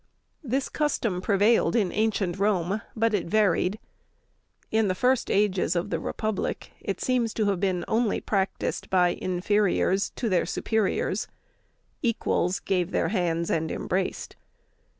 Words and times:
This 0.43 0.67
custom 0.67 1.21
prevailed 1.21 1.75
in 1.75 1.91
ancient 1.91 2.39
Rome, 2.39 2.81
but 2.95 3.13
it 3.13 3.27
varied. 3.27 3.77
In 4.71 4.87
the 4.87 4.95
first 4.95 5.29
ages 5.29 5.75
of 5.75 5.91
the 5.91 5.99
Republic 5.99 6.71
it 6.79 6.99
seems 6.99 7.35
to 7.35 7.45
have 7.49 7.59
been 7.59 7.85
only 7.87 8.19
practiced 8.19 8.89
by 8.89 9.09
inferiors 9.13 10.09
to 10.15 10.27
their 10.27 10.47
superiors; 10.47 11.27
equals 12.01 12.59
gave 12.59 12.89
their 12.89 13.09
hands 13.09 13.51
and 13.51 13.71
embraced. 13.71 14.35